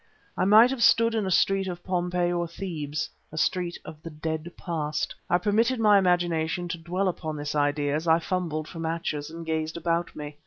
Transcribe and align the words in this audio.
I 0.35 0.45
might 0.45 0.71
have 0.71 0.81
stood 0.81 1.13
in 1.13 1.27
a 1.27 1.29
street 1.29 1.67
of 1.67 1.83
Pompeii 1.83 2.31
or 2.31 2.47
Thebes 2.47 3.07
a 3.31 3.37
street 3.37 3.77
of 3.85 4.01
the 4.01 4.09
dead 4.09 4.51
past. 4.57 5.13
I 5.29 5.37
permitted 5.37 5.79
my 5.79 5.99
imagination 5.99 6.67
to 6.69 6.79
dwell 6.79 7.07
upon 7.07 7.37
this 7.37 7.53
idea 7.53 7.93
as 7.93 8.07
I 8.07 8.17
fumbled 8.17 8.67
for 8.67 8.79
matches 8.79 9.29
and 9.29 9.45
gazed 9.45 9.77
about 9.77 10.15
me. 10.15 10.39